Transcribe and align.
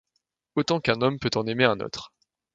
Autant 0.55 0.81
qu’un 0.81 1.03
homme 1.03 1.19
peut 1.19 1.29
en 1.35 1.45
aimer 1.45 1.63
un 1.65 1.79
autre. 1.79 2.11